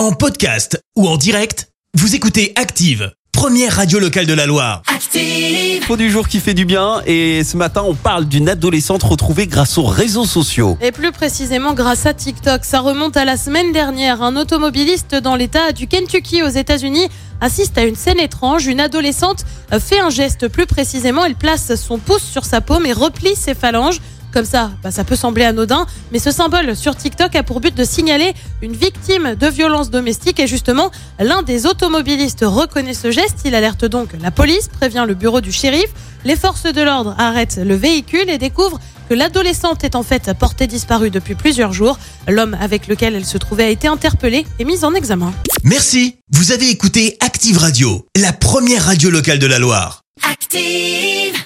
En 0.00 0.12
podcast 0.12 0.82
ou 0.96 1.06
en 1.06 1.18
direct, 1.18 1.68
vous 1.92 2.14
écoutez 2.14 2.54
Active, 2.56 3.12
première 3.32 3.76
radio 3.76 3.98
locale 3.98 4.24
de 4.24 4.32
la 4.32 4.46
Loire. 4.46 4.80
Active. 4.86 5.82
Info 5.82 5.98
du 5.98 6.10
jour 6.10 6.26
qui 6.26 6.40
fait 6.40 6.54
du 6.54 6.64
bien 6.64 7.02
et 7.04 7.44
ce 7.44 7.58
matin 7.58 7.82
on 7.86 7.94
parle 7.94 8.24
d'une 8.24 8.48
adolescente 8.48 9.02
retrouvée 9.02 9.46
grâce 9.46 9.76
aux 9.76 9.84
réseaux 9.84 10.24
sociaux. 10.24 10.78
Et 10.80 10.90
plus 10.90 11.12
précisément 11.12 11.74
grâce 11.74 12.06
à 12.06 12.14
TikTok. 12.14 12.64
Ça 12.64 12.80
remonte 12.80 13.18
à 13.18 13.26
la 13.26 13.36
semaine 13.36 13.72
dernière. 13.72 14.22
Un 14.22 14.36
automobiliste 14.36 15.16
dans 15.16 15.36
l'état 15.36 15.72
du 15.72 15.86
Kentucky 15.86 16.42
aux 16.42 16.48
États-Unis 16.48 17.10
assiste 17.42 17.76
à 17.76 17.84
une 17.84 17.94
scène 17.94 18.20
étrange. 18.20 18.66
Une 18.68 18.80
adolescente 18.80 19.44
fait 19.80 20.00
un 20.00 20.08
geste. 20.08 20.48
Plus 20.48 20.64
précisément, 20.64 21.26
elle 21.26 21.34
place 21.34 21.74
son 21.74 21.98
pouce 21.98 22.24
sur 22.24 22.46
sa 22.46 22.62
paume 22.62 22.86
et 22.86 22.94
replie 22.94 23.36
ses 23.36 23.52
phalanges. 23.52 24.00
Comme 24.32 24.44
ça, 24.44 24.70
bah, 24.82 24.90
ça 24.90 25.04
peut 25.04 25.16
sembler 25.16 25.44
anodin, 25.44 25.86
mais 26.12 26.18
ce 26.18 26.30
symbole 26.30 26.76
sur 26.76 26.96
TikTok 26.96 27.34
a 27.34 27.42
pour 27.42 27.60
but 27.60 27.74
de 27.74 27.84
signaler 27.84 28.32
une 28.62 28.72
victime 28.72 29.34
de 29.34 29.46
violence 29.48 29.90
domestique 29.90 30.38
et 30.38 30.46
justement, 30.46 30.90
l'un 31.18 31.42
des 31.42 31.66
automobilistes 31.66 32.44
reconnaît 32.46 32.94
ce 32.94 33.10
geste. 33.10 33.38
Il 33.44 33.54
alerte 33.54 33.84
donc 33.84 34.10
la 34.20 34.30
police, 34.30 34.68
prévient 34.68 35.04
le 35.06 35.14
bureau 35.14 35.40
du 35.40 35.52
shérif. 35.52 35.90
Les 36.24 36.36
forces 36.36 36.64
de 36.64 36.82
l'ordre 36.82 37.14
arrêtent 37.18 37.60
le 37.62 37.74
véhicule 37.74 38.28
et 38.28 38.38
découvrent 38.38 38.78
que 39.08 39.14
l'adolescente 39.14 39.82
est 39.82 39.96
en 39.96 40.04
fait 40.04 40.32
portée 40.38 40.68
disparue 40.68 41.10
depuis 41.10 41.34
plusieurs 41.34 41.72
jours. 41.72 41.98
L'homme 42.28 42.56
avec 42.60 42.86
lequel 42.86 43.16
elle 43.16 43.26
se 43.26 43.38
trouvait 43.38 43.64
a 43.64 43.68
été 43.68 43.88
interpellé 43.88 44.46
et 44.60 44.64
mis 44.64 44.84
en 44.84 44.94
examen. 44.94 45.32
Merci, 45.64 46.16
vous 46.30 46.52
avez 46.52 46.70
écouté 46.70 47.16
Active 47.20 47.58
Radio, 47.58 48.06
la 48.16 48.32
première 48.32 48.84
radio 48.84 49.10
locale 49.10 49.40
de 49.40 49.46
la 49.46 49.58
Loire. 49.58 50.02
Active. 50.22 51.40